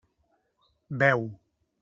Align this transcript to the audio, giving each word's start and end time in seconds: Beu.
Beu. 0.89 1.29